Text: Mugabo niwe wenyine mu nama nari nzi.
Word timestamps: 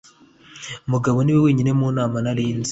Mugabo 0.91 1.17
niwe 1.21 1.39
wenyine 1.45 1.71
mu 1.79 1.87
nama 1.97 2.17
nari 2.23 2.45
nzi. 2.59 2.69